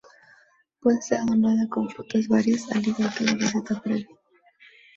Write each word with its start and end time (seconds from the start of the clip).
Puede 0.79 0.99
ser 0.99 1.19
adornada 1.19 1.69
con 1.69 1.87
frutas 1.87 2.27
varias, 2.27 2.71
al 2.71 2.87
igual 2.87 3.13
que 3.15 3.23
en 3.23 3.37
la 3.37 3.45
receta 3.45 3.79
previa. 3.79 4.07